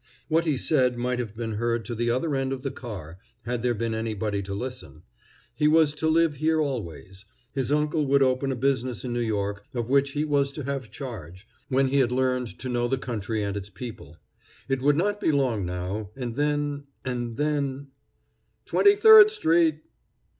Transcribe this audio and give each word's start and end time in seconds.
What 0.29 0.45
he 0.47 0.57
said 0.57 0.97
might 0.97 1.19
have 1.19 1.35
been 1.37 1.51
heard 1.57 1.85
to 1.85 1.93
the 1.93 2.09
other 2.09 2.35
end 2.35 2.51
of 2.51 2.63
the 2.63 2.71
car, 2.71 3.19
had 3.43 3.61
there 3.61 3.75
been 3.75 3.93
anybody 3.93 4.41
to 4.41 4.55
listen. 4.55 5.03
He 5.53 5.67
was 5.67 5.93
to 5.93 6.07
live 6.07 6.37
here 6.37 6.59
always; 6.59 7.23
his 7.53 7.71
uncle 7.71 8.07
would 8.07 8.23
open 8.23 8.51
a 8.51 8.55
business 8.55 9.03
in 9.05 9.13
New 9.13 9.19
York, 9.19 9.63
of 9.75 9.91
which 9.91 10.13
he 10.13 10.25
was 10.25 10.51
to 10.53 10.63
have 10.63 10.89
charge, 10.89 11.47
when 11.69 11.89
he 11.89 11.97
had 11.99 12.11
learned 12.11 12.57
to 12.57 12.67
know 12.67 12.87
the 12.87 12.97
country 12.97 13.43
and 13.43 13.55
its 13.55 13.69
people. 13.69 14.17
It 14.67 14.81
would 14.81 14.97
not 14.97 15.21
be 15.21 15.31
long 15.31 15.67
now, 15.67 16.09
and 16.15 16.35
then 16.35 16.85
and 17.05 17.37
then 17.37 17.89
"Twenty 18.65 18.95
third 18.95 19.29
street!" 19.29 19.83